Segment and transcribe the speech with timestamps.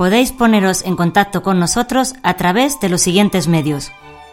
[0.00, 3.92] Podéis poneros en contacto con nosotros a través de los siguientes medios.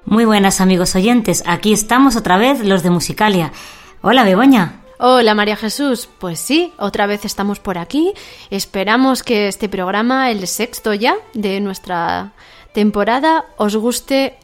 [0.05, 3.51] Muy buenas amigos oyentes, aquí estamos otra vez los de Musicalia.
[4.03, 4.86] Hola Begoña.
[4.99, 8.15] Hola María Jesús, pues sí, otra vez estamos por aquí.
[8.49, 12.33] Esperamos que este programa, el sexto ya de nuestra
[12.73, 14.39] temporada, os guste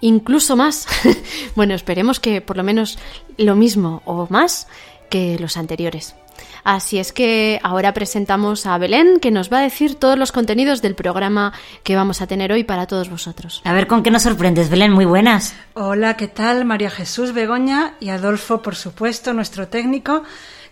[0.00, 0.88] incluso más.
[1.54, 2.98] bueno, esperemos que por lo menos
[3.36, 4.66] lo mismo o más
[5.08, 6.16] que los anteriores.
[6.64, 10.80] Así es que ahora presentamos a Belén, que nos va a decir todos los contenidos
[10.80, 11.52] del programa
[11.82, 13.62] que vamos a tener hoy para todos vosotros.
[13.64, 15.54] A ver con qué nos sorprendes, Belén, muy buenas.
[15.74, 16.64] Hola, ¿qué tal?
[16.64, 20.22] María Jesús Begoña y Adolfo, por supuesto, nuestro técnico,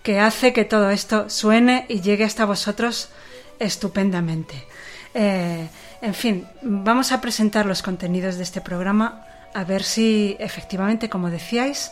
[0.05, 3.09] que hace que todo esto suene y llegue hasta vosotros
[3.59, 4.67] estupendamente.
[5.13, 5.69] Eh,
[6.03, 11.31] en fin, vamos a presentar los contenidos de este programa, a ver si efectivamente, como
[11.31, 11.91] decíais,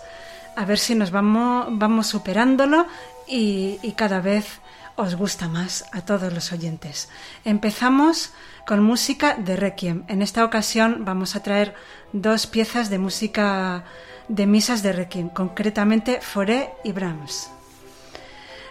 [0.55, 2.87] a ver si nos vamos, vamos superándolo
[3.29, 4.61] y, cada vez
[4.97, 7.09] os gusta más a todos los oyentes.
[7.45, 8.33] Empezamos
[8.67, 10.05] con música de Requiem.
[10.09, 11.75] En esta ocasión vamos a traer
[12.13, 13.85] dos piezas de música
[14.29, 17.51] de misas de Requiem, concretamente Foré y Brahms.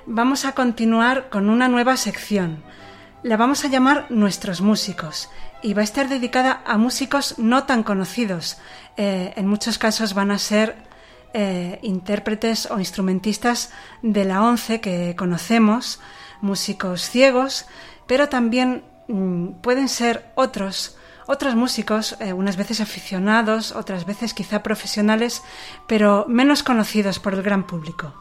[0.05, 2.63] Vamos a continuar con una nueva sección.
[3.23, 5.29] La vamos a llamar Nuestros músicos
[5.61, 8.57] y va a estar dedicada a músicos no tan conocidos.
[8.95, 10.86] Eh, en muchos casos van a ser
[11.39, 13.69] eh, intérpretes o instrumentistas
[14.01, 15.99] de la ONCE que conocemos,
[16.41, 17.67] músicos ciegos,
[18.07, 20.97] pero también mm, pueden ser otros,
[21.27, 25.43] otros músicos, eh, unas veces aficionados, otras veces quizá profesionales,
[25.85, 28.15] pero menos conocidos por el gran público.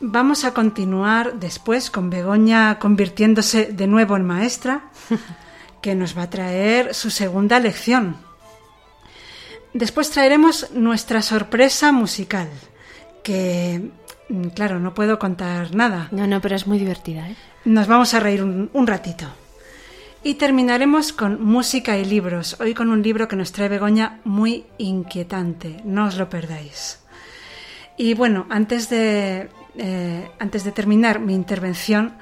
[0.00, 4.84] Vamos a continuar después con Begoña convirtiéndose de nuevo en maestra,
[5.82, 8.31] que nos va a traer su segunda lección.
[9.74, 12.48] Después traeremos nuestra sorpresa musical,
[13.22, 13.90] que,
[14.28, 16.08] mm, claro, no puedo contar nada.
[16.10, 17.28] No, no, pero es muy divertida.
[17.28, 17.36] ¿eh?
[17.64, 19.26] Nos vamos a reír un, un ratito.
[20.24, 24.66] Y terminaremos con música y libros, hoy con un libro que nos trae Begoña muy
[24.78, 27.00] inquietante, no os lo perdáis.
[27.96, 32.14] Y bueno, antes de, eh, antes de terminar mi intervención,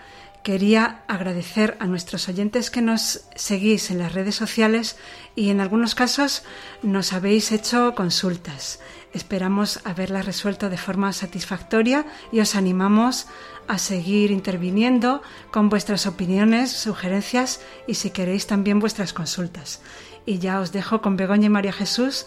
[0.43, 4.97] quería agradecer a nuestros oyentes que nos seguís en las redes sociales
[5.37, 6.43] y en algunos casos
[6.83, 8.81] nos habéis hecho consultas.
[9.13, 13.27] Esperamos haberlas resuelto de forma satisfactoria y os animamos
[13.67, 19.81] a seguir interviniendo con vuestras opiniones, sugerencias y si queréis también vuestras consultas.
[20.27, 22.27] Y ya os dejo con Begoña y María Jesús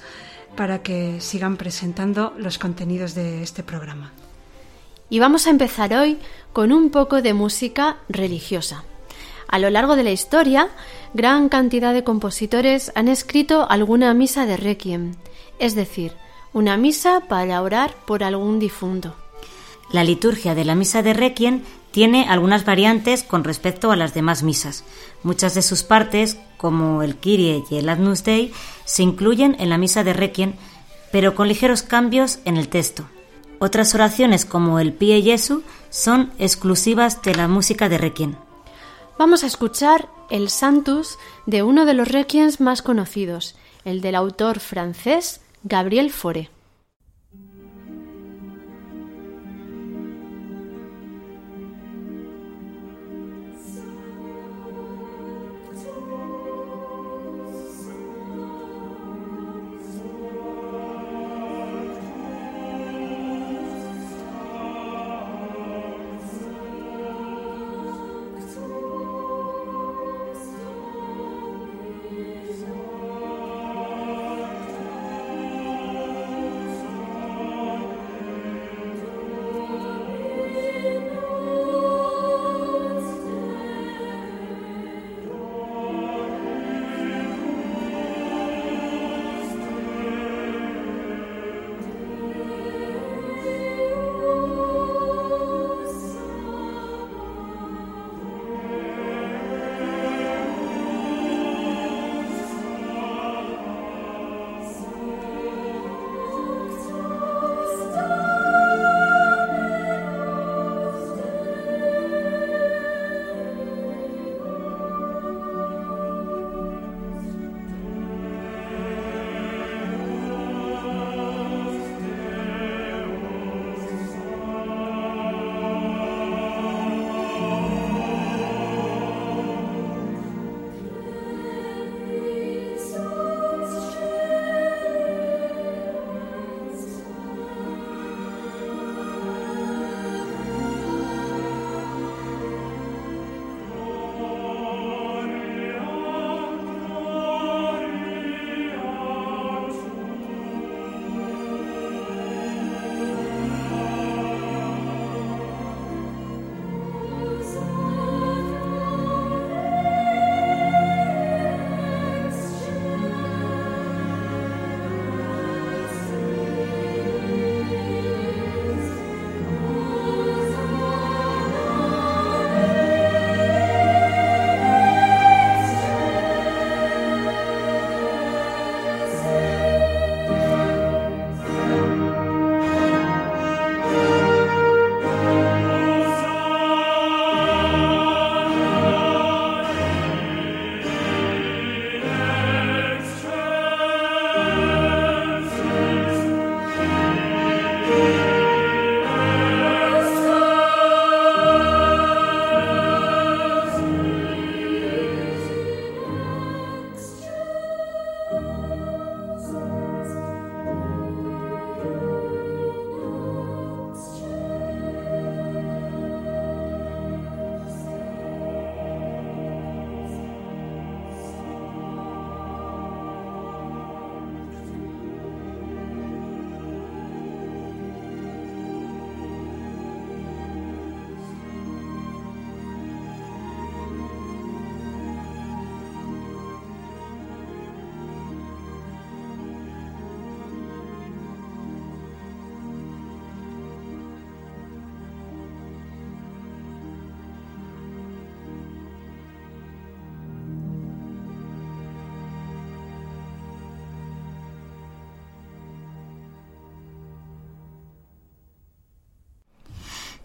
[0.55, 4.11] para que sigan presentando los contenidos de este programa.
[5.13, 6.17] Y vamos a empezar hoy
[6.53, 8.83] con un poco de música religiosa.
[9.47, 10.69] A lo largo de la historia,
[11.13, 15.13] gran cantidad de compositores han escrito alguna misa de requiem,
[15.59, 16.13] es decir,
[16.51, 19.13] una misa para orar por algún difunto.
[19.91, 21.61] La liturgia de la misa de requiem
[21.91, 24.83] tiene algunas variantes con respecto a las demás misas.
[25.21, 28.51] Muchas de sus partes, como el Kyrie y el Agnus Dei,
[28.83, 30.53] se incluyen en la misa de requiem,
[31.11, 33.05] pero con ligeros cambios en el texto.
[33.63, 38.35] Otras oraciones como el Pie Jesu son exclusivas de la música de Requiem.
[39.17, 43.55] Vamos a escuchar el Santus de uno de los requiems más conocidos,
[43.85, 46.49] el del autor francés Gabriel Fauré.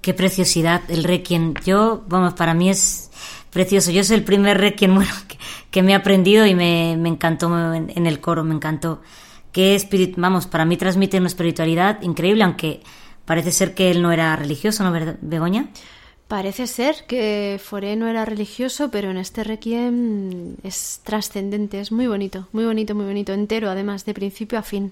[0.08, 1.52] Qué preciosidad el Requiem.
[1.66, 3.10] Yo, vamos, para mí es
[3.50, 3.90] precioso.
[3.90, 5.04] Yo soy el primer Requiem
[5.70, 9.02] que, me he aprendido y me, encantó en, el coro, me encantó.
[9.52, 12.80] Qué espíritu, vamos, para mí transmite una espiritualidad increíble, aunque
[13.26, 15.68] parece ser que él no era religioso, ¿no, Begoña?
[16.26, 22.06] Parece ser que Foré no era religioso, pero en este requiem es trascendente, es muy
[22.06, 24.90] bonito, muy bonito, muy bonito, entero, además, de principio a fin.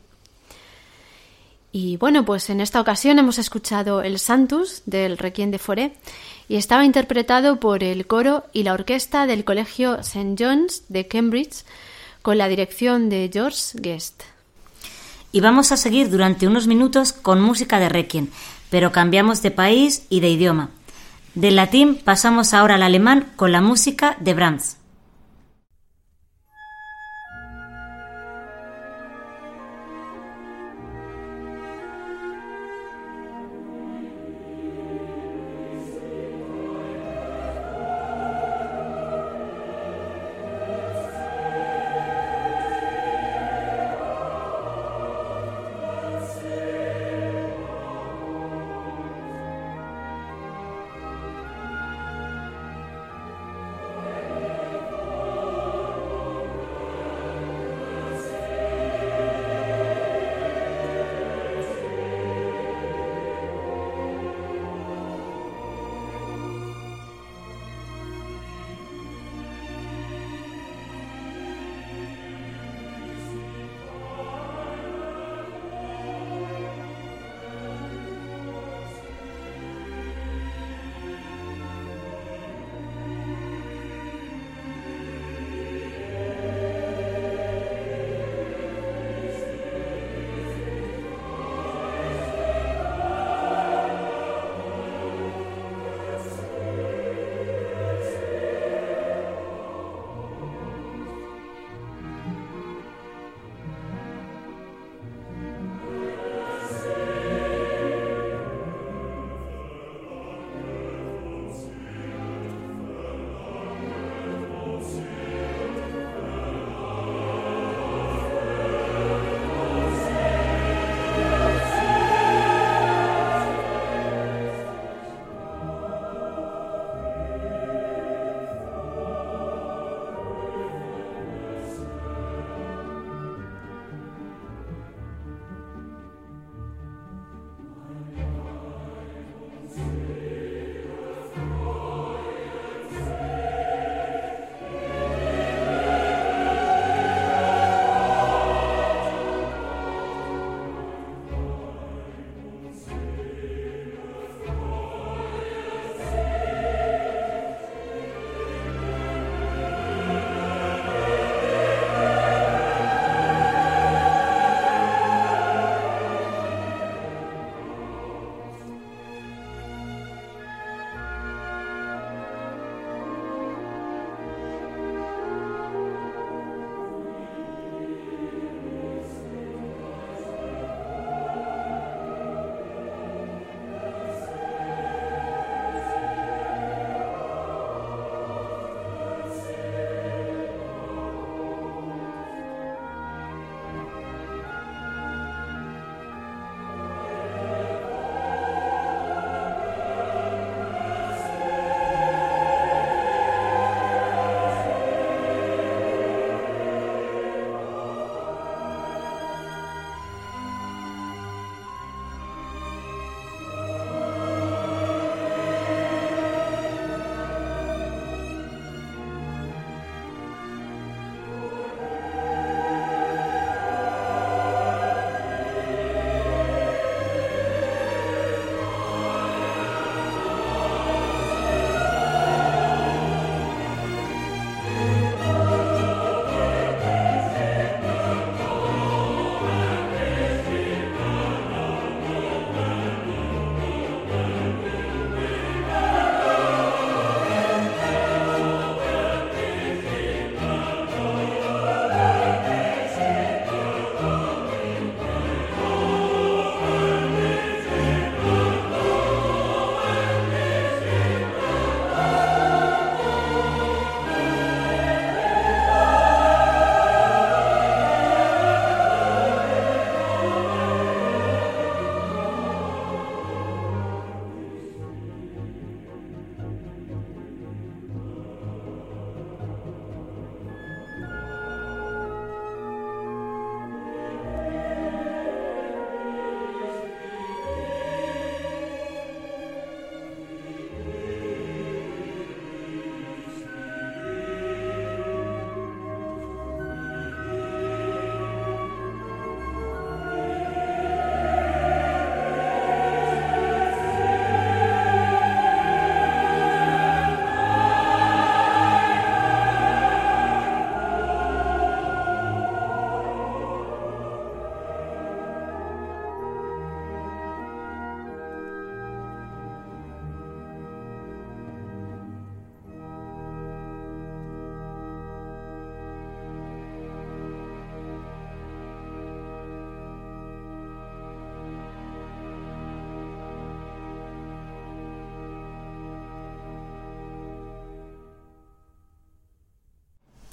[1.79, 5.93] Y bueno, pues en esta ocasión hemos escuchado el Santus del Requiem de Foré
[6.49, 10.37] y estaba interpretado por el coro y la orquesta del Colegio St.
[10.39, 11.67] John's de Cambridge
[12.23, 14.23] con la dirección de George Guest.
[15.33, 18.29] Y vamos a seguir durante unos minutos con música de Requiem,
[18.71, 20.71] pero cambiamos de país y de idioma.
[21.35, 24.79] Del latín pasamos ahora al alemán con la música de Brahms.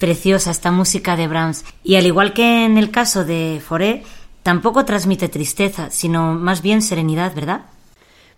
[0.04, 1.64] Preciosa esta música de Brahms.
[1.82, 4.02] Y al igual que en el caso de Foré,
[4.42, 7.62] tampoco transmite tristeza, sino más bien serenidad, ¿verdad?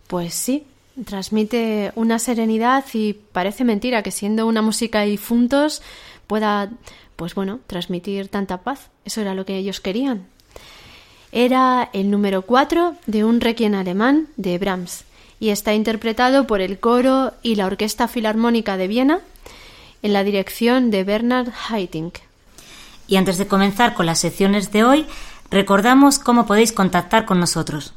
[0.07, 0.63] Pues sí,
[1.05, 5.83] transmite una serenidad y parece mentira que siendo una música y funtos
[6.29, 6.71] pueda,
[7.17, 8.89] pues bueno, transmitir tanta paz.
[9.05, 10.29] Eso era lo que ellos querían.
[11.33, 15.03] Era el número 4 de un requiem alemán de Brahms
[15.41, 19.21] y está interpretado por el coro y la Orquesta Filarmónica de Viena
[20.03, 22.17] en la dirección de Bernard Haitink.
[23.09, 25.07] Y antes de comenzar con las secciones de hoy,
[25.51, 27.95] recordamos cómo podéis contactar con nosotros.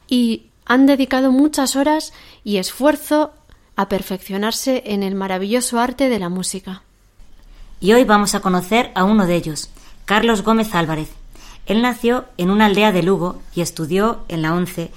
[0.07, 2.13] y han dedicado muchas horas
[2.45, 3.33] y esfuerzo
[3.75, 6.83] a perfeccionarse en el maravilloso arte de la música.
[7.81, 9.69] Y hoy vamos a conocer a uno de ellos,
[10.05, 11.09] Carlos Gómez Álvarez.
[11.65, 14.91] Él nació en una aldea de Lugo y estudió en la ONCE,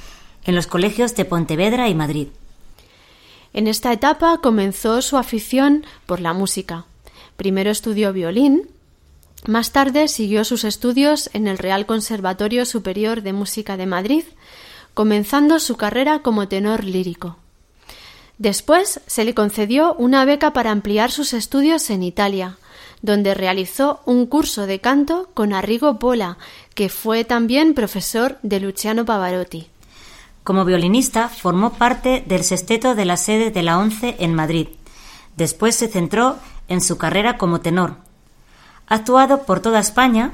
[0.44, 2.28] en los colegios de Pontevedra y Madrid.
[3.56, 6.84] En esta etapa comenzó su afición por la música.
[7.38, 8.68] Primero estudió violín,
[9.46, 14.24] más tarde siguió sus estudios en el Real Conservatorio Superior de Música de Madrid,
[14.92, 17.38] comenzando su carrera como tenor lírico.
[18.36, 22.58] Después se le concedió una beca para ampliar sus estudios en Italia,
[23.00, 26.36] donde realizó un curso de canto con Arrigo Pola,
[26.74, 29.68] que fue también profesor de Luciano Pavarotti.
[30.46, 34.68] Como violinista formó parte del sexteto de la sede de la ONCE en Madrid.
[35.36, 36.36] Después se centró
[36.68, 37.96] en su carrera como tenor.
[38.86, 40.30] Ha actuado por toda España,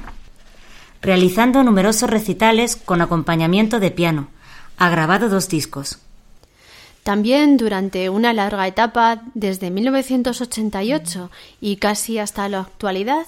[1.01, 4.27] realizando numerosos recitales con acompañamiento de piano.
[4.77, 5.97] Ha grabado dos discos.
[7.01, 13.25] También durante una larga etapa, desde 1988 y casi hasta la actualidad,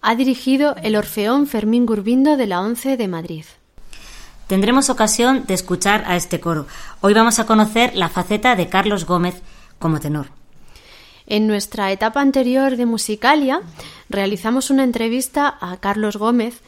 [0.00, 3.44] ha dirigido el Orfeón Fermín Gurbindo de la ONCE de Madrid
[4.46, 6.66] tendremos ocasión de escuchar a este coro.
[7.00, 9.42] Hoy vamos a conocer la faceta de Carlos Gómez
[9.78, 10.26] como tenor.
[11.26, 13.60] En nuestra etapa anterior de Musicalia
[14.08, 16.62] realizamos una entrevista a Carlos Gómez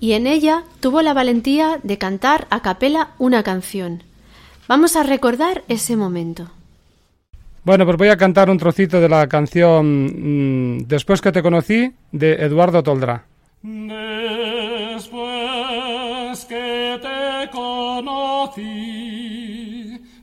[0.00, 4.04] y en ella tuvo la valentía de cantar a capela una canción.
[4.68, 6.50] Vamos a recordar ese momento.
[7.64, 11.92] Bueno, pues voy a cantar un trocito de la canción mm, Después que te conocí
[12.12, 13.24] de Eduardo Toldrá.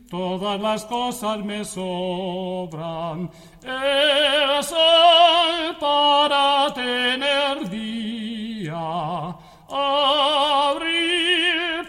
[0.10, 3.30] Todas las cosas me sobran.
[3.64, 9.36] El sol para tener día,
[9.70, 10.96] abril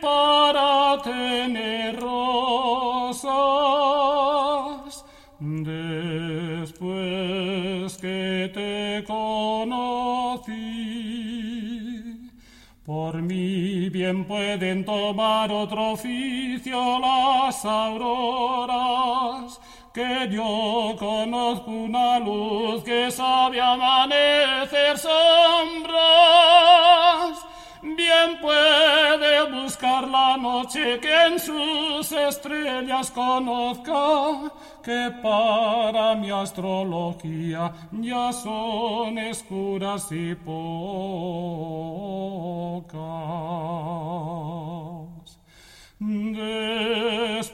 [0.00, 3.36] para tener rosas.
[5.38, 6.86] Después
[7.98, 9.95] que te conocí,
[12.86, 19.60] por mi bien pueden tomar otro oficio las auroras,
[19.92, 25.16] que yo conozco una luz que sabe amanecer sombras.
[27.82, 34.52] Bien puede buscar la noche que en sus estrellas conozca
[34.86, 40.60] que para mi astrología ya son escuras y pocas.
[46.38, 47.50] Después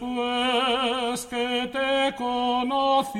[1.31, 3.17] que te conocí,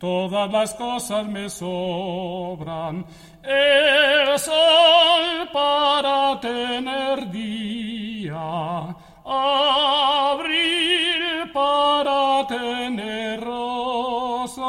[0.00, 3.04] todas las cosas me sobran.
[3.42, 8.96] El sol para tener día
[9.28, 11.18] abril
[11.52, 14.68] para tener rosas.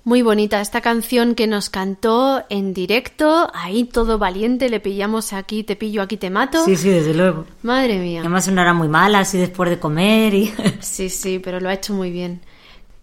[0.07, 5.65] Muy bonita esta canción que nos cantó en directo, ahí todo valiente, le pillamos aquí,
[5.65, 6.63] te pillo, aquí te mato.
[6.63, 7.45] Sí, sí, desde luego.
[7.61, 8.21] Madre mía.
[8.21, 10.53] Además una hora muy mala, así después de comer y...
[10.79, 12.39] Sí, sí, pero lo ha hecho muy bien.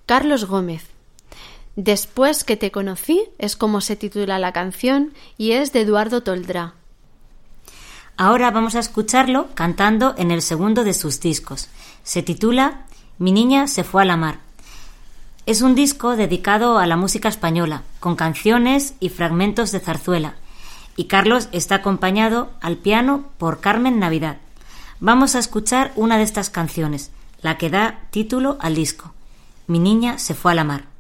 [0.07, 0.87] Carlos Gómez.
[1.77, 6.73] Después que te conocí es como se titula la canción y es de Eduardo Toldrá.
[8.17, 11.69] Ahora vamos a escucharlo cantando en el segundo de sus discos.
[12.03, 12.87] Se titula
[13.19, 14.39] Mi niña se fue a la mar.
[15.47, 20.37] Es un disco dedicado a la música española, con canciones y fragmentos de zarzuela.
[20.97, 24.39] Y Carlos está acompañado al piano por Carmen Navidad.
[25.01, 27.11] Vamos a escuchar una de estas canciones,
[27.43, 29.13] la que da título al disco.
[29.67, 30.94] Mi niña se fue a la mar.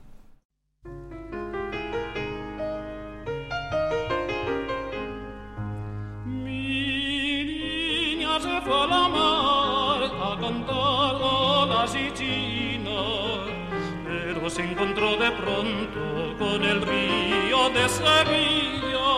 [14.84, 19.14] Encontró de pronto con el río de Sevilla.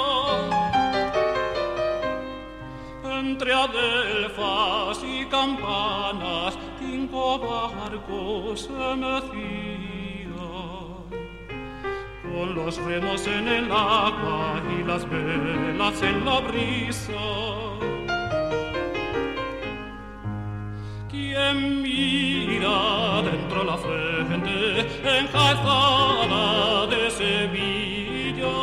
[3.19, 10.37] Entre adelfas y campanas, cinco barcos se mecían
[12.23, 17.13] con los remos en el agua y las velas en la brisa.
[21.37, 28.57] Quien mira dentro la frente enjaezada de Sevilla,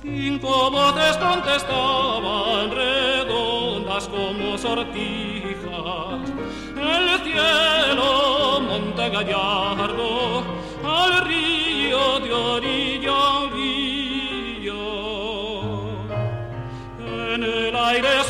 [0.00, 6.24] cinco voces contestaban redondas como sortijas.
[6.74, 10.42] El cielo, monte gallardo,
[10.82, 13.86] al río de orilla orilla.
[17.34, 18.24] En el aire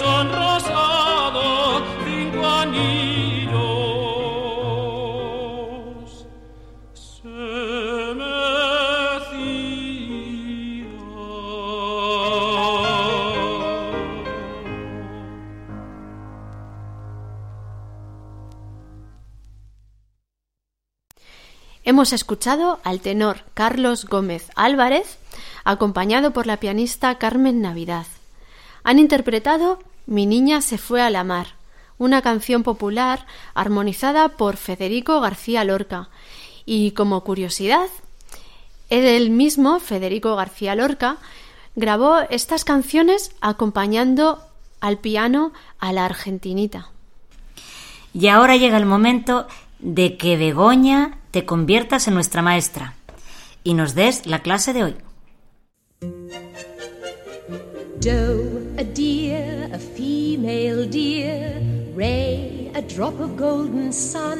[21.86, 25.18] Hemos escuchado al tenor Carlos Gómez Álvarez,
[25.62, 28.06] acompañado por la pianista Carmen Navidad.
[28.82, 31.54] Han interpretado Mi niña se fue a la mar,
[31.96, 36.08] una canción popular armonizada por Federico García Lorca.
[36.64, 37.86] Y como curiosidad,
[38.90, 41.18] él mismo, Federico García Lorca,
[41.76, 44.42] grabó estas canciones acompañando
[44.80, 46.90] al piano a la argentinita.
[48.12, 49.46] Y ahora llega el momento
[49.78, 52.94] de que Begoña te conviertas en nuestra maestra
[53.62, 54.94] y nos des la clase de hoy.
[58.00, 61.60] Doe, a deer, a female deer,
[61.94, 64.38] ray, a drop of golden sun.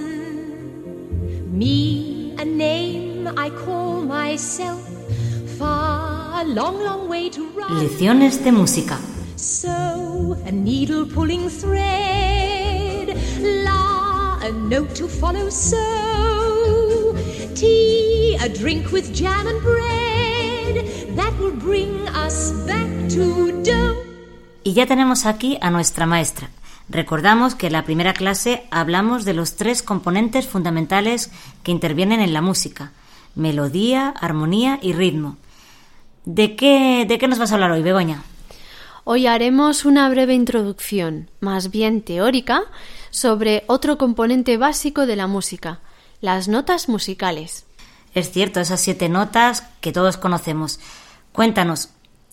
[1.52, 4.80] Me, a name I call myself,
[5.58, 7.78] far, a long, long way to run.
[7.78, 8.98] Lecciones de música.
[9.36, 16.35] So, a needle pulling thread, la, a note to follow, so,
[17.56, 23.96] tea, a drink with jam and bread, that will bring us back to dough.
[24.62, 26.50] Y ya tenemos aquí a nuestra maestra.
[26.88, 31.30] Recordamos que en la primera clase hablamos de los tres componentes fundamentales
[31.62, 32.92] que intervienen en la música:
[33.34, 35.36] melodía, armonía y ritmo.
[36.24, 38.22] ¿De qué, de qué nos vas a hablar hoy, Begoña?
[39.04, 42.62] Hoy haremos una breve introducción, más bien teórica,
[43.10, 45.78] sobre otro componente básico de la música,
[46.20, 47.64] las notas musicales.
[48.14, 50.80] Es cierto, esas siete notas que todos conocemos.
[51.32, 51.90] Cuéntanos,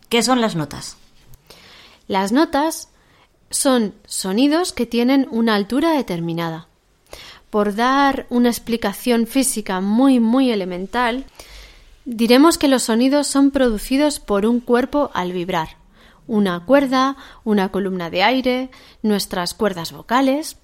[0.10, 0.98] ¿qué son las notas?
[2.08, 2.90] Las notas
[3.50, 6.68] son sonidos que tienen una altura determinada.
[7.50, 11.26] Por dar una explicación física muy muy elemental,
[12.06, 15.78] diremos que los sonidos son producidos por un cuerpo al vibrar.
[16.26, 20.58] Una cuerda, una columna de aire, nuestras cuerdas vocales.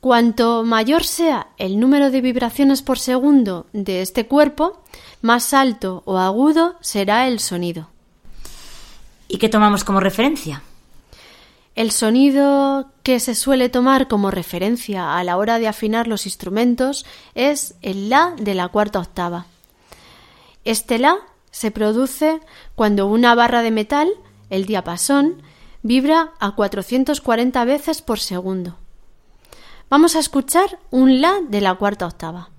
[0.00, 4.82] Cuanto mayor sea el número de vibraciones por segundo de este cuerpo,
[5.20, 7.90] más alto o agudo será el sonido.
[9.28, 10.62] ¿Y qué tomamos como referencia?
[11.76, 17.04] El sonido que se suele tomar como referencia a la hora de afinar los instrumentos
[17.34, 19.46] es el La de la cuarta octava.
[20.64, 21.16] Este La
[21.50, 22.40] se produce
[22.74, 24.08] cuando una barra de metal,
[24.48, 25.42] el diapasón,
[25.82, 28.76] vibra a 440 veces por segundo.
[29.90, 32.50] Vamos a escuchar un La de la cuarta octava.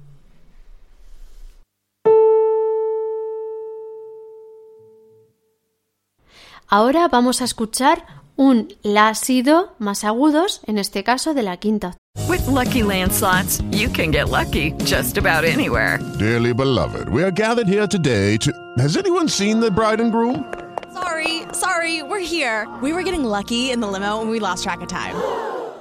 [6.68, 11.96] Ahora vamos a escuchar un la sido más agudos, en este caso de la quinta.
[12.28, 16.00] With lucky landslots, you can get lucky just about anywhere.
[16.20, 18.52] Dearly beloved, we are gathered here today to.
[18.78, 20.44] Has anyone seen the bride and groom?
[20.94, 22.68] Sorry, sorry, we're here.
[22.82, 25.16] We were getting lucky in the limo and we lost track of time.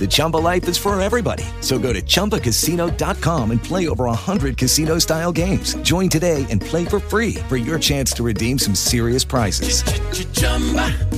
[0.00, 1.44] The Chumba life is for everybody.
[1.60, 5.74] So go to ChumbaCasino.com and play over 100 casino style games.
[5.82, 9.84] Join today and play for free for your chance to redeem some serious prizes.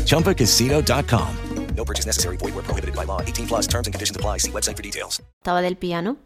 [0.05, 1.37] ChumbaCasino.com.
[1.77, 2.37] No purchase necessary.
[2.37, 3.21] Void where prohibited by law.
[3.21, 4.39] 18 plus terms and conditions apply.
[4.39, 5.21] See website for details.
[5.43, 6.17] Estaba del piano.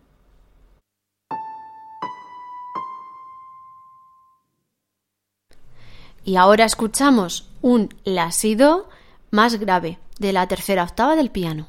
[6.25, 8.91] Y ahora escuchamos un la sido
[9.31, 11.69] más grave de la tercera octava del piano.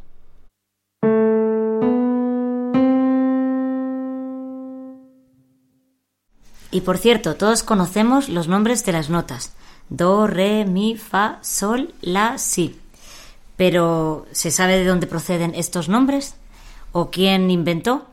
[6.71, 9.53] Y por cierto, todos conocemos los nombres de las notas.
[9.89, 12.79] Do, re, mi, fa, sol, la, si.
[13.57, 16.35] Pero, ¿se sabe de dónde proceden estos nombres?
[16.91, 18.05] ¿O quién inventó?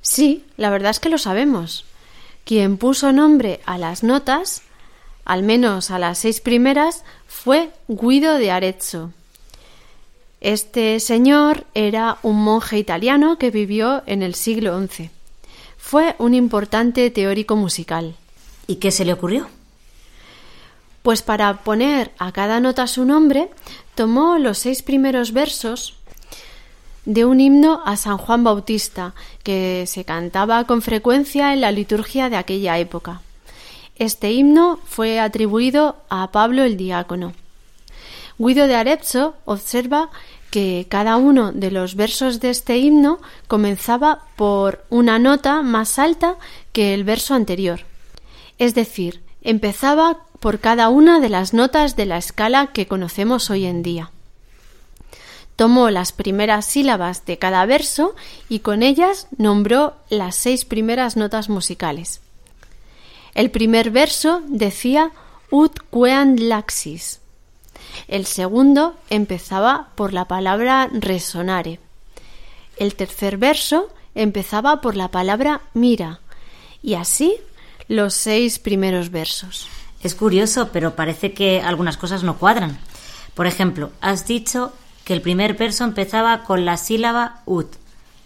[0.00, 1.84] Sí, la verdad es que lo sabemos.
[2.44, 4.62] Quien puso nombre a las notas,
[5.24, 9.12] al menos a las seis primeras, fue Guido de Arezzo.
[10.40, 15.10] Este señor era un monje italiano que vivió en el siglo XI.
[15.88, 18.14] Fue un importante teórico musical.
[18.66, 19.48] ¿Y qué se le ocurrió?
[21.00, 23.48] Pues para poner a cada nota su nombre,
[23.94, 25.94] tomó los seis primeros versos
[27.06, 32.28] de un himno a San Juan Bautista, que se cantaba con frecuencia en la liturgia
[32.28, 33.22] de aquella época.
[33.96, 37.32] Este himno fue atribuido a Pablo el diácono.
[38.36, 40.10] Guido de Arezzo observa
[40.50, 46.36] que cada uno de los versos de este himno comenzaba por una nota más alta
[46.72, 47.80] que el verso anterior.
[48.58, 53.66] Es decir, empezaba por cada una de las notas de la escala que conocemos hoy
[53.66, 54.10] en día.
[55.56, 58.14] Tomó las primeras sílabas de cada verso
[58.48, 62.20] y con ellas nombró las seis primeras notas musicales.
[63.34, 65.10] El primer verso decía
[65.50, 67.20] ut quean laxis,
[68.06, 71.80] el segundo empezaba por la palabra resonare.
[72.76, 76.20] El tercer verso empezaba por la palabra mira.
[76.82, 77.36] Y así
[77.88, 79.68] los seis primeros versos.
[80.02, 82.78] Es curioso, pero parece que algunas cosas no cuadran.
[83.34, 84.72] Por ejemplo, has dicho
[85.04, 87.68] que el primer verso empezaba con la sílaba ut,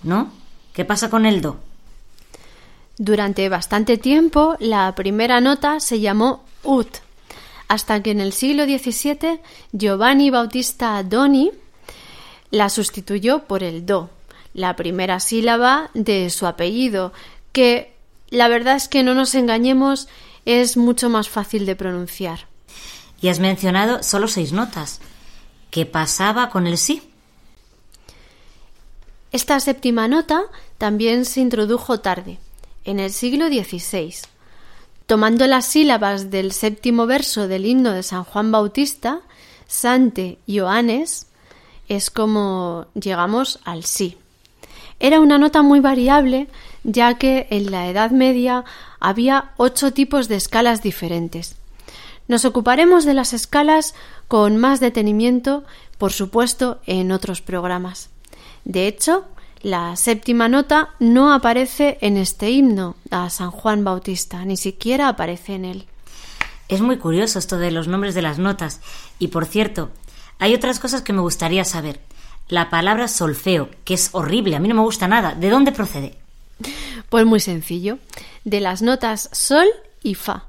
[0.03, 0.33] ¿no?
[0.75, 1.59] ¿Qué pasa con el do?
[2.99, 6.99] Durante bastante tiempo la primera nota se llamó ut
[7.69, 9.41] hasta que en el siglo XVII
[9.73, 11.51] Giovanni Bautista Doni
[12.51, 14.11] la sustituyó por el do,
[14.55, 17.13] la primera sílaba de su apellido,
[17.53, 17.95] que
[18.29, 20.09] la verdad es que no nos engañemos,
[20.45, 22.47] es mucho más fácil de pronunciar.
[23.21, 25.01] Y has mencionado solo seis notas.
[25.71, 27.03] ¿Qué pasaba con el sí?
[29.31, 30.43] Esta séptima nota
[30.77, 32.39] también se introdujo tarde,
[32.85, 34.15] en el siglo XVI.
[35.13, 39.21] Tomando las sílabas del séptimo verso del himno de San Juan Bautista,
[39.67, 41.27] Sante Ioannes,
[41.87, 44.17] es como llegamos al sí.
[45.01, 46.49] Era una nota muy variable,
[46.83, 48.65] ya que en la Edad Media
[49.01, 51.57] había ocho tipos de escalas diferentes.
[52.27, 53.95] Nos ocuparemos de las escalas
[54.29, 55.63] con más detenimiento,
[55.99, 58.09] por supuesto, en otros programas.
[58.65, 59.27] De hecho,
[59.63, 65.55] la séptima nota no aparece en este himno a San Juan Bautista, ni siquiera aparece
[65.55, 65.87] en él.
[66.69, 68.81] Es muy curioso esto de los nombres de las notas.
[69.19, 69.91] Y por cierto,
[70.39, 72.01] hay otras cosas que me gustaría saber.
[72.49, 75.35] La palabra solfeo, que es horrible, a mí no me gusta nada.
[75.35, 76.17] ¿De dónde procede?
[77.09, 77.99] Pues muy sencillo.
[78.45, 79.67] De las notas sol
[80.03, 80.47] y fa.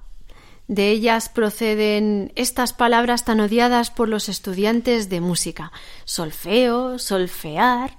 [0.67, 5.71] De ellas proceden estas palabras tan odiadas por los estudiantes de música.
[6.05, 7.97] Solfeo, solfear.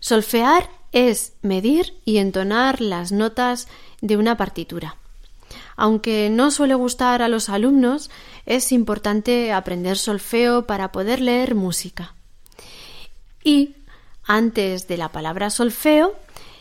[0.00, 3.68] Solfear es medir y entonar las notas
[4.00, 4.96] de una partitura.
[5.76, 8.10] Aunque no suele gustar a los alumnos,
[8.46, 12.14] es importante aprender solfeo para poder leer música.
[13.44, 13.76] Y
[14.24, 16.14] antes de la palabra solfeo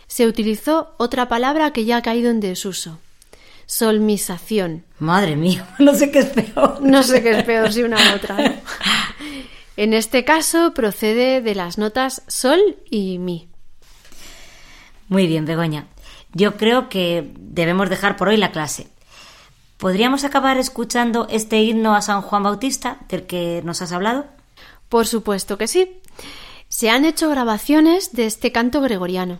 [0.07, 2.99] se utilizó otra palabra que ya ha caído en desuso.
[3.65, 4.85] Solmización.
[4.99, 6.81] Madre mía, no sé qué es peor.
[6.81, 8.37] No sé qué es peor si una u otra.
[8.37, 8.53] ¿no?
[9.77, 12.59] En este caso procede de las notas sol
[12.89, 13.47] y mi.
[15.07, 15.87] Muy bien, Begoña.
[16.33, 18.87] Yo creo que debemos dejar por hoy la clase.
[19.77, 24.25] ¿Podríamos acabar escuchando este himno a San Juan Bautista del que nos has hablado?
[24.89, 26.01] Por supuesto que sí.
[26.69, 29.39] Se han hecho grabaciones de este canto gregoriano.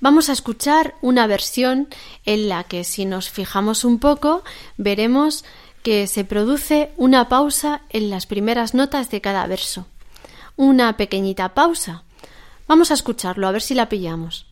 [0.00, 1.88] Vamos a escuchar una versión
[2.24, 4.42] en la que si nos fijamos un poco
[4.78, 5.44] veremos
[5.84, 9.86] que se produce una pausa en las primeras notas de cada verso.
[10.56, 12.04] Una pequeñita pausa.
[12.66, 14.46] Vamos a escucharlo a ver si la pillamos.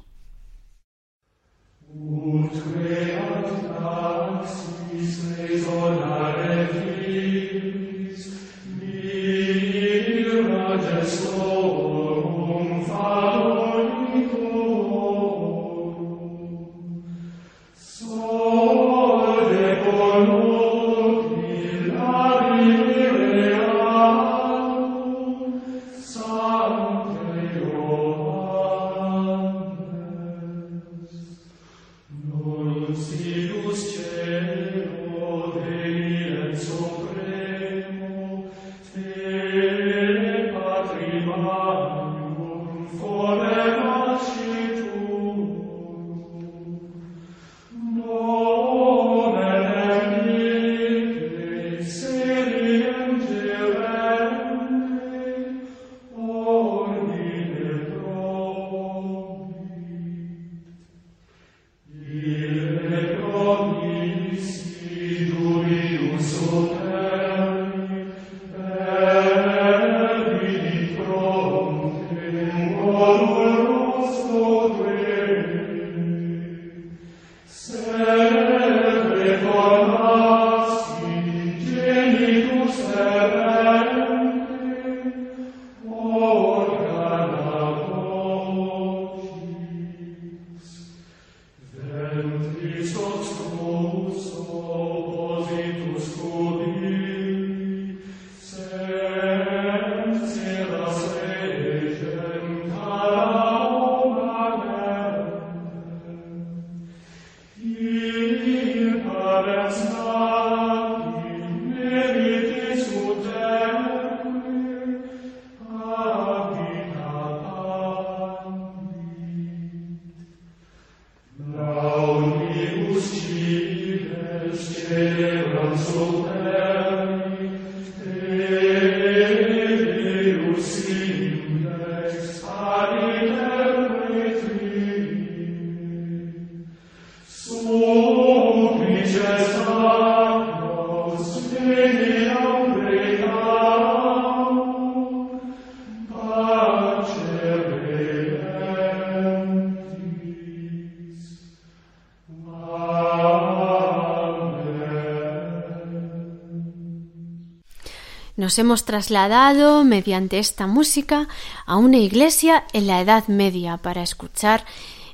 [158.53, 161.27] Nos hemos trasladado mediante esta música
[161.65, 164.67] a una iglesia en la Edad Media para escuchar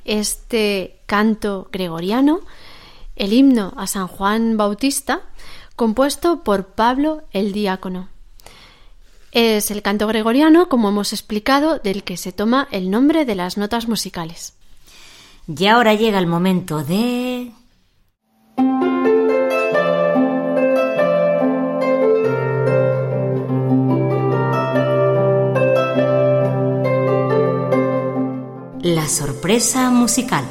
[0.04, 2.40] este canto gregoriano,
[3.14, 5.20] el himno a San Juan Bautista,
[5.76, 8.08] compuesto por Pablo el Diácono.
[9.30, 13.56] Es el canto gregoriano, como hemos explicado, del que se toma el nombre de las
[13.56, 14.54] notas musicales.
[15.46, 17.52] Y ahora llega el momento de...
[29.08, 30.44] La sorpresa musical.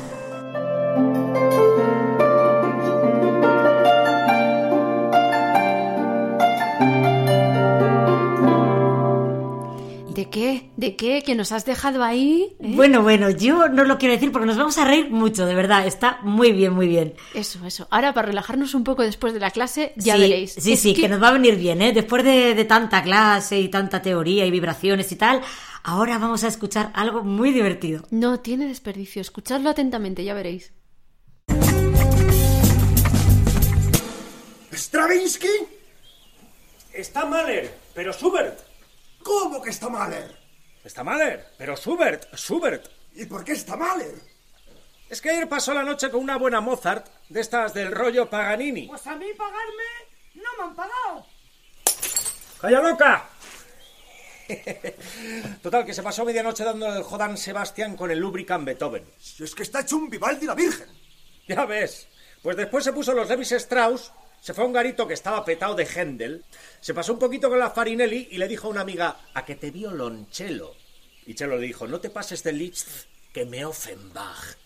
[10.09, 10.71] ¿De qué?
[10.75, 11.21] ¿De qué?
[11.23, 12.55] ¿Que nos has dejado ahí?
[12.59, 12.71] ¿Eh?
[12.75, 15.85] Bueno, bueno, yo no lo quiero decir porque nos vamos a reír mucho, de verdad.
[15.85, 17.13] Está muy bien, muy bien.
[17.35, 17.87] Eso, eso.
[17.91, 20.53] Ahora, para relajarnos un poco después de la clase, ya sí, veréis.
[20.57, 21.07] Sí, Es sí, que...
[21.07, 21.93] nos va a venir bien, ¿eh?
[21.93, 25.41] Después de, de tanta clase y tanta teoría y vibraciones y tal,
[25.87, 28.03] ahora vamos a escuchar algo muy divertido.
[28.11, 29.21] No tiene desperdicio.
[29.21, 30.73] Escuchadlo atentamente, ya veréis.
[34.71, 35.47] ¿Stravinsky?
[36.93, 38.59] Está Mahler, pero Schubert.
[39.23, 40.37] ¿Cómo que está Mahler?
[40.83, 42.87] Está Mahler, pero Schubert, Schubert.
[43.15, 44.15] ¿Y por qué está Mahler?
[45.09, 48.87] Es que ayer pasó la noche con una buena Mozart, de estas del rollo Paganini.
[48.87, 49.83] Pues a mí pagarme
[50.35, 51.25] no me han pagado.
[52.59, 53.29] ¡Calla loca!
[55.61, 59.05] Total, que se pasó medianoche dándole el Jodan Sebastián con el Lubricant Beethoven.
[59.17, 60.87] Si es que está hecho un Vivaldi la Virgen.
[61.47, 62.07] Ya ves.
[62.41, 65.75] Pues después se puso los Levis Strauss, se fue a un garito que estaba petado
[65.75, 66.45] de Händel,
[66.79, 69.55] se pasó un poquito con la Farinelli y le dijo a una amiga, a que
[69.55, 70.75] te violonchelo.
[71.25, 74.57] Y Chelo le dijo, no te pases de Liszt, que me Offenbach.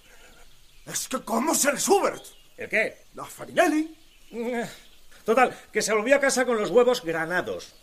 [0.85, 2.23] Es que ¿cómo ser Schubert?
[2.57, 3.05] ¿El qué?
[3.15, 3.95] La Farinelli.
[5.25, 7.73] Total, que se volvió a casa con los huevos granados.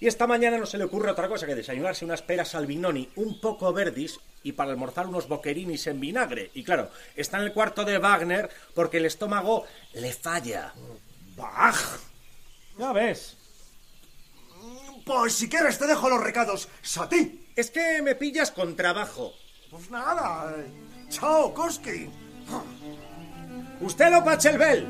[0.00, 3.38] Y esta mañana no se le ocurre otra cosa que desayunarse unas peras albinoni un
[3.38, 6.50] poco verdis y para almorzar unos boquerinis en vinagre.
[6.54, 10.72] Y claro, está en el cuarto de Wagner porque el estómago le falla.
[11.36, 12.00] ¡Bach!
[12.78, 13.36] Ya ves.
[15.04, 16.68] Pues si quieres te dejo los recados.
[16.80, 17.48] Sati.
[17.54, 19.34] Es que me pillas con trabajo.
[19.70, 20.56] Pues nada.
[21.10, 22.08] Chao, Koski.
[23.80, 24.86] Usted lo Pachelbel.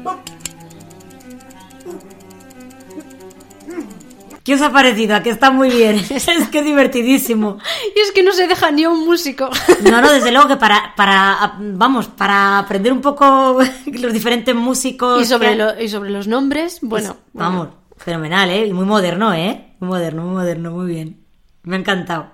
[4.42, 5.14] ¿Qué os ha parecido?
[5.16, 5.96] ¿A que está muy bien?
[6.10, 7.58] es que es divertidísimo.
[7.94, 9.50] Y es que no se deja ni un músico.
[9.82, 15.20] No, no, desde luego que para, para vamos, para aprender un poco los diferentes músicos...
[15.22, 17.14] Y sobre, que- lo- y sobre los nombres, bueno.
[17.14, 17.68] Pues, vamos,
[17.98, 18.66] fenomenal, ¿eh?
[18.66, 19.74] Y muy moderno, ¿eh?
[19.80, 21.20] Muy moderno, muy moderno, muy bien.
[21.62, 22.30] Me ha encantado.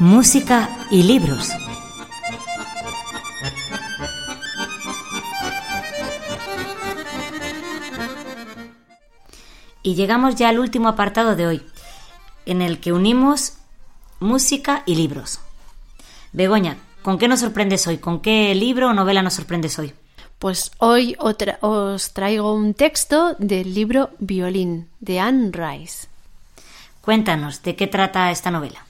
[0.00, 1.50] Música y libros.
[9.82, 11.66] Y llegamos ya al último apartado de hoy,
[12.46, 13.58] en el que unimos
[14.20, 15.40] música y libros.
[16.32, 17.98] Begoña, ¿con qué nos sorprendes hoy?
[17.98, 19.92] ¿Con qué libro o novela nos sorprendes hoy?
[20.38, 26.08] Pues hoy os traigo un texto del libro Violín de Anne Rice.
[27.02, 28.86] Cuéntanos, ¿de qué trata esta novela?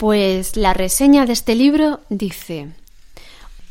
[0.00, 2.68] Pues la reseña de este libro dice,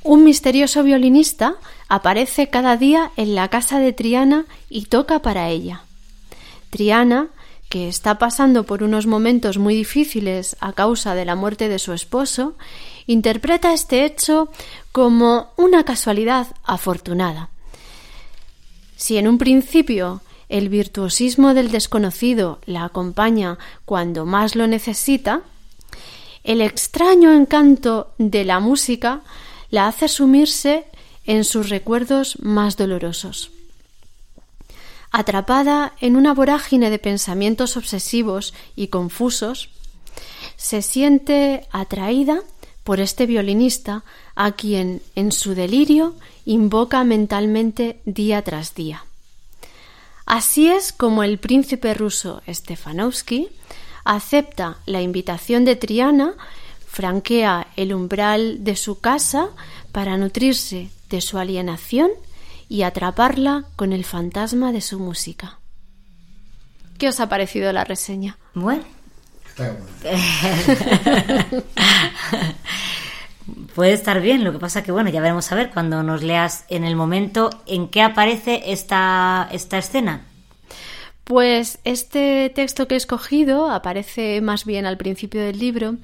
[0.03, 1.55] un misterioso violinista
[1.87, 5.81] aparece cada día en la casa de Triana y toca para ella.
[6.69, 7.29] Triana,
[7.67, 11.93] que está pasando por unos momentos muy difíciles a causa de la muerte de su
[11.93, 12.53] esposo,
[13.07, 14.49] interpreta este hecho
[14.91, 17.49] como una casualidad afortunada.
[18.97, 25.41] Si en un principio el virtuosismo del desconocido la acompaña cuando más lo necesita,
[26.43, 29.21] el extraño encanto de la música
[29.69, 30.85] la hace sumirse
[31.25, 33.51] en sus recuerdos más dolorosos.
[35.11, 39.69] Atrapada en una vorágine de pensamientos obsesivos y confusos,
[40.55, 42.41] se siente atraída
[42.83, 44.03] por este violinista
[44.35, 46.15] a quien en su delirio
[46.45, 49.05] invoca mentalmente día tras día.
[50.25, 53.49] Así es como el príncipe ruso Stefanovsky
[54.09, 56.33] acepta la invitación de Triana,
[56.87, 59.49] franquea el umbral de su casa
[59.91, 62.09] para nutrirse de su alienación
[62.67, 65.59] y atraparla con el fantasma de su música.
[66.97, 68.37] ¿Qué os ha parecido la reseña?
[68.55, 68.83] Bueno.
[73.75, 76.65] Puede estar bien, lo que pasa que bueno, ya veremos a ver cuando nos leas
[76.69, 80.25] en el momento en que aparece esta, esta escena.
[81.29, 85.97] Pues este texto que he escogido aparece más bien al principio del libro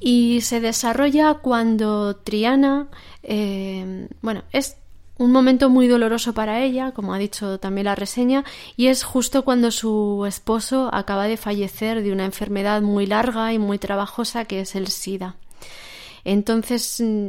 [0.00, 2.88] y se desarrolla cuando Triana,
[3.22, 4.76] eh, bueno, es
[5.18, 8.44] un momento muy doloroso para ella, como ha dicho también la reseña,
[8.76, 13.60] y es justo cuando su esposo acaba de fallecer de una enfermedad muy larga y
[13.60, 15.36] muy trabajosa que es el SIDA.
[16.24, 17.28] Entonces, mm,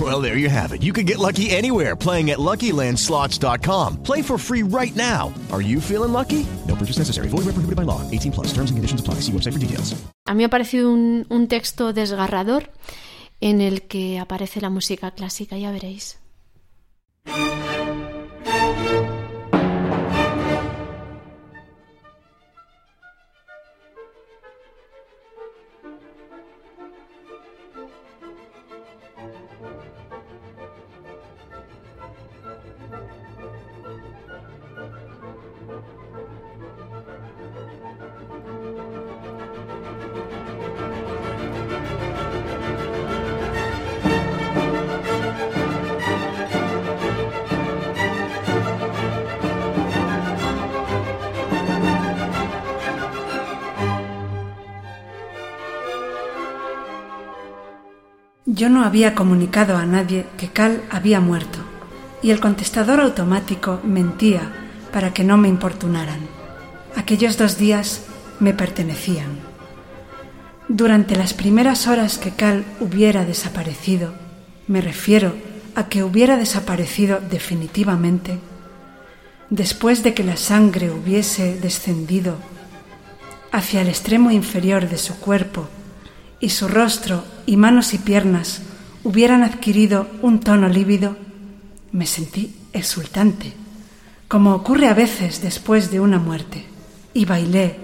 [0.00, 0.82] Well, there you have it.
[0.82, 4.02] You can get lucky anywhere playing at LuckyLandSlots.com.
[4.02, 5.34] Play for free right now.
[5.50, 6.46] Are you feeling lucky?
[6.68, 7.28] No purchase necessary.
[7.28, 8.00] Void where prohibited by law.
[8.10, 8.46] 18 plus.
[8.54, 9.16] Terms and conditions apply.
[9.20, 9.92] See website for details.
[10.26, 12.70] a mí me ha parecido un, un texto desgarrador
[13.40, 16.20] en el que aparece la música clásica, ya veréis.
[58.60, 61.60] Yo no había comunicado a nadie que Cal había muerto,
[62.20, 64.52] y el contestador automático mentía
[64.92, 66.20] para que no me importunaran.
[66.94, 68.02] Aquellos dos días
[68.38, 69.38] me pertenecían.
[70.68, 74.12] Durante las primeras horas que Cal hubiera desaparecido,
[74.66, 75.32] me refiero
[75.74, 78.40] a que hubiera desaparecido definitivamente,
[79.48, 82.36] después de que la sangre hubiese descendido
[83.52, 85.66] hacia el extremo inferior de su cuerpo
[86.40, 88.62] y su rostro y manos y piernas
[89.04, 91.16] hubieran adquirido un tono lívido,
[91.92, 93.52] me sentí exultante,
[94.28, 96.64] como ocurre a veces después de una muerte,
[97.14, 97.76] y bailé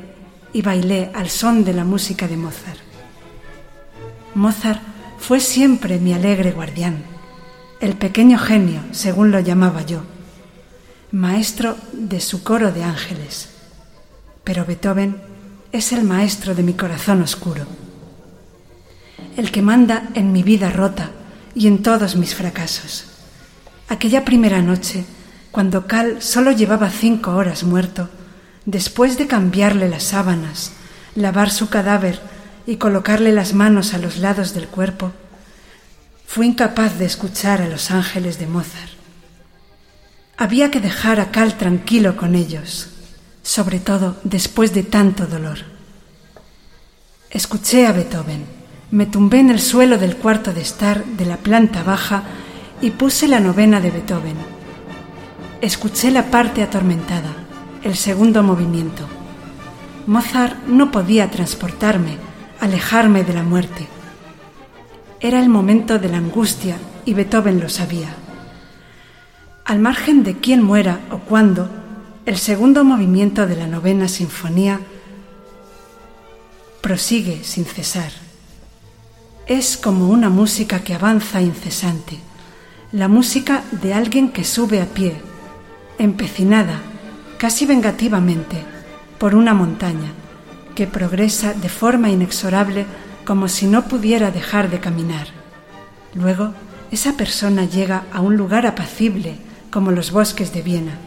[0.53, 2.81] y bailé al son de la música de Mozart.
[4.35, 4.81] Mozart
[5.19, 7.05] fue siempre mi alegre guardián,
[7.81, 10.03] el pequeño genio, según lo llamaba yo,
[11.13, 13.51] maestro de su coro de ángeles.
[14.45, 15.17] Pero Beethoven
[15.73, 17.67] es el maestro de mi corazón oscuro,
[19.37, 21.11] el que manda en mi vida rota
[21.55, 23.05] y en todos mis fracasos.
[23.89, 25.05] Aquella primera noche,
[25.51, 28.09] cuando Cal solo llevaba cinco horas muerto,
[28.65, 30.73] después de cambiarle las sábanas,
[31.15, 32.21] lavar su cadáver
[32.67, 35.13] y colocarle las manos a los lados del cuerpo,
[36.27, 38.93] fui incapaz de escuchar a los ángeles de Mozart.
[40.37, 42.89] Había que dejar a Cal tranquilo con ellos,
[43.43, 45.59] sobre todo después de tanto dolor.
[47.31, 48.56] Escuché a Beethoven,
[48.91, 52.23] me tumbé en el suelo del cuarto de estar de la planta baja
[52.81, 54.37] y puse la novena de Beethoven.
[55.61, 57.33] Escuché la parte atormentada,
[57.83, 59.07] el segundo movimiento.
[60.07, 62.17] Mozart no podía transportarme,
[62.61, 63.89] alejarme de la muerte.
[65.19, 68.15] Era el momento de la angustia y Beethoven lo sabía.
[69.65, 71.69] Al margen de quién muera o cuándo,
[72.25, 74.81] el segundo movimiento de la novena sinfonía
[76.81, 78.26] prosigue sin cesar.
[79.47, 82.19] Es como una música que avanza incesante,
[82.91, 85.15] la música de alguien que sube a pie,
[85.99, 86.81] empecinada,
[87.39, 88.65] casi vengativamente,
[89.19, 90.11] por una montaña,
[90.75, 92.87] que progresa de forma inexorable
[93.25, 95.29] como si no pudiera dejar de caminar.
[96.13, 96.53] Luego,
[96.91, 99.37] esa persona llega a un lugar apacible
[99.71, 100.99] como los bosques de Viena.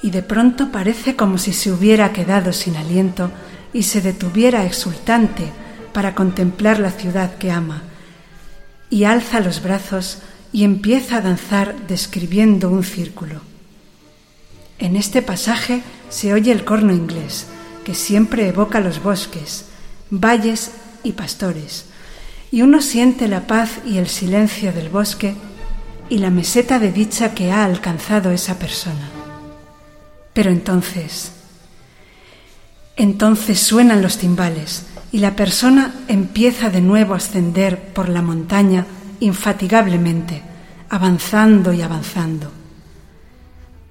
[0.00, 3.30] Y de pronto parece como si se hubiera quedado sin aliento
[3.74, 5.52] y se detuviera exultante
[5.92, 7.82] para contemplar la ciudad que ama,
[8.90, 10.18] y alza los brazos
[10.52, 13.40] y empieza a danzar describiendo un círculo.
[14.78, 17.46] En este pasaje se oye el corno inglés,
[17.84, 19.66] que siempre evoca los bosques,
[20.10, 20.72] valles
[21.02, 21.86] y pastores,
[22.50, 25.34] y uno siente la paz y el silencio del bosque
[26.08, 29.08] y la meseta de dicha que ha alcanzado esa persona.
[30.32, 31.32] Pero entonces,
[32.96, 38.86] entonces suenan los timbales y la persona empieza de nuevo a ascender por la montaña
[39.20, 40.42] infatigablemente,
[40.88, 42.50] avanzando y avanzando.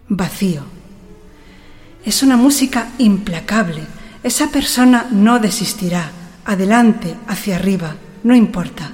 [0.07, 0.63] Vacío.
[2.05, 3.81] Es una música implacable.
[4.23, 6.11] Esa persona no desistirá.
[6.45, 8.89] Adelante, hacia arriba, no importa.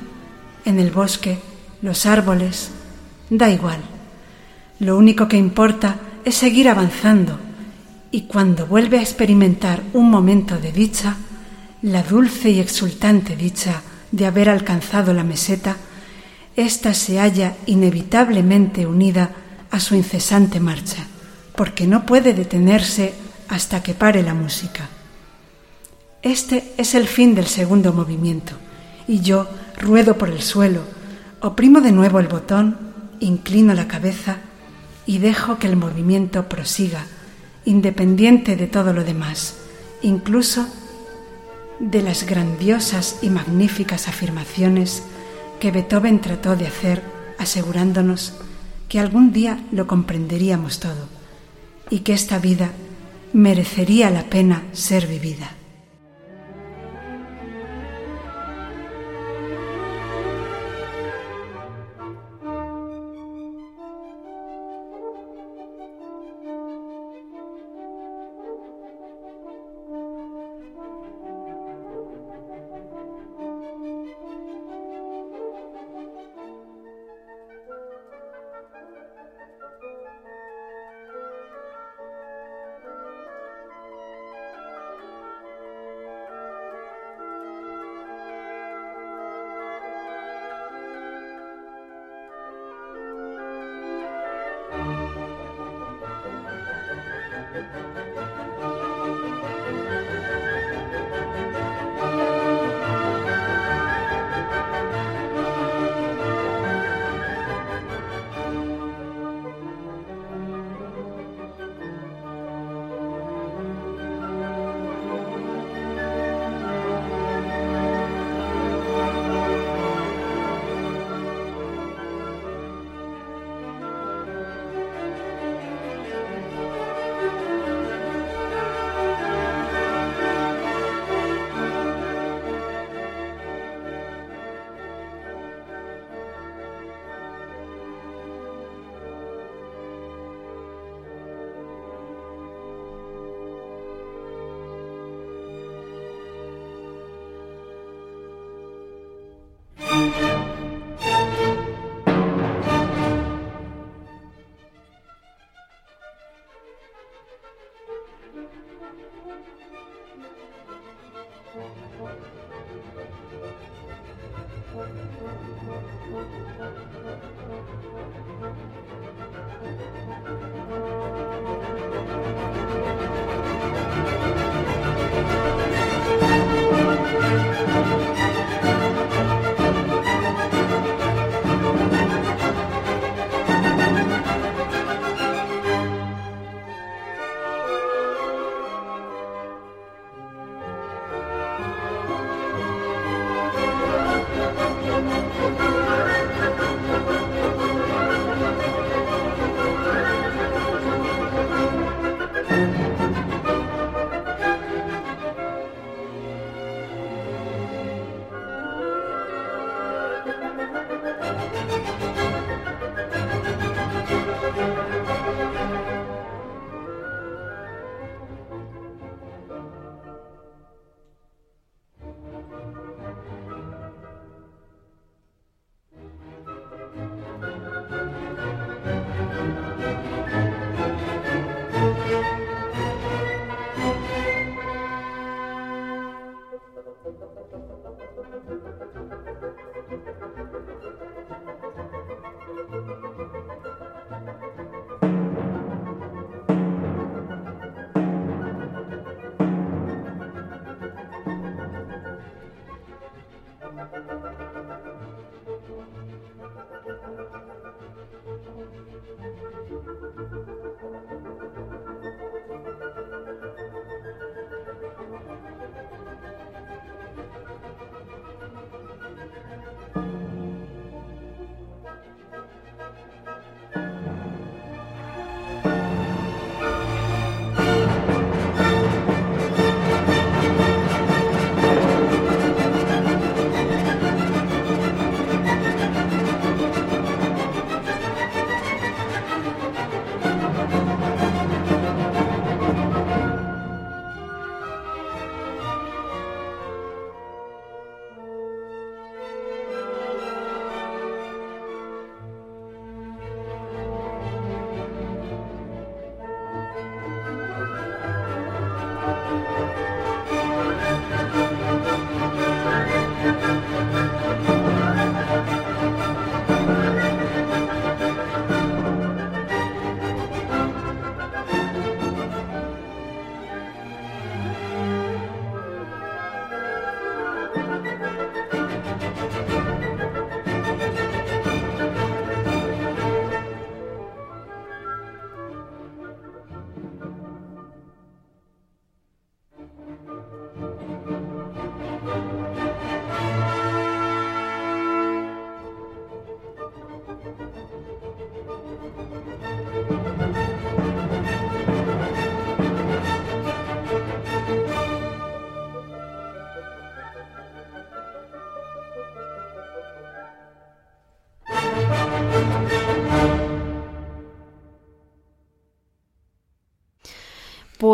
[0.66, 1.40] En el bosque,
[1.82, 2.72] los árboles,
[3.30, 3.80] da igual.
[4.80, 7.40] Lo único que importa es seguir avanzando
[8.12, 11.18] y cuando vuelve a experimentar un momento de dicha,
[11.86, 15.78] la dulce y exultante dicha de haber alcanzado la meseta,
[16.56, 19.30] ésta se halla inevitablemente unida
[19.70, 21.06] a su incesante marcha,
[21.56, 23.14] porque no puede detenerse
[23.50, 24.90] hasta que pare la música.
[26.24, 28.54] Este es el fin del segundo movimiento,
[29.08, 30.82] y yo ruedo por el suelo,
[31.40, 32.80] oprimo de nuevo el botón,
[33.20, 34.38] inclino la cabeza
[35.06, 37.06] y dejo que el movimiento prosiga,
[37.64, 39.58] independiente de todo lo demás,
[40.02, 40.68] incluso
[41.80, 45.04] de las grandiosas y magníficas afirmaciones
[45.60, 47.02] que Beethoven trató de hacer
[47.38, 48.34] asegurándonos
[48.88, 51.08] que algún día lo comprenderíamos todo
[51.90, 52.72] y que esta vida
[53.34, 55.52] merecería la pena ser vivida.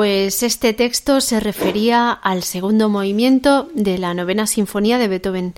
[0.02, 5.54] Pues este texto se refería al segundo movimiento de la novena sinfonía de Beethoven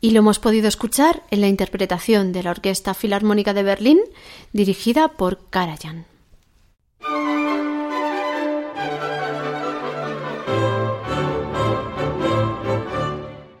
[0.00, 3.98] y lo hemos podido escuchar en la interpretación de la Orquesta Filarmónica de Berlín
[4.52, 6.06] dirigida por Karajan.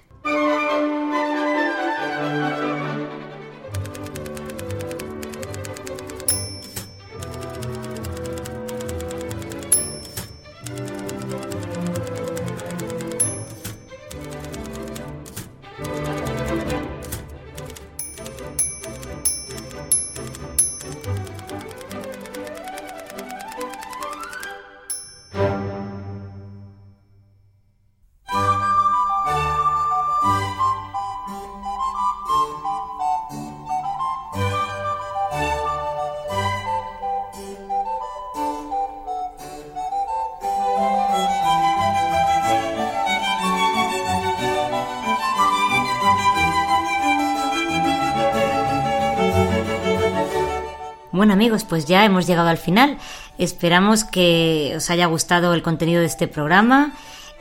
[51.21, 52.97] Bueno amigos, pues ya hemos llegado al final.
[53.37, 56.93] Esperamos que os haya gustado el contenido de este programa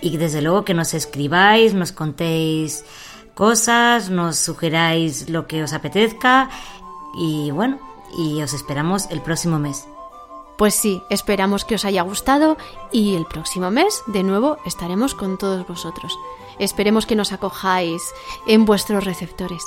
[0.03, 2.85] y desde luego que nos escribáis, nos contéis
[3.33, 6.51] cosas, nos sugeráis lo que os apetezca
[7.19, 7.79] y bueno,
[8.19, 9.89] y os esperamos el próximo mes.
[10.59, 12.59] Pues sí, esperamos que os haya gustado
[12.93, 16.19] y el próximo mes de nuevo estaremos con todos vosotros.
[16.59, 18.03] Esperemos que nos acojáis
[18.47, 19.65] en vuestros receptores.